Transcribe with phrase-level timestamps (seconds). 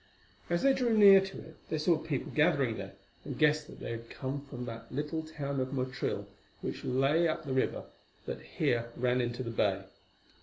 [0.49, 3.99] As they drew near to it they saw people gathering there, and guessed that they
[3.99, 6.25] came from the little town of Motril,
[6.61, 7.83] which lay up the river
[8.25, 9.83] that here ran into the bay.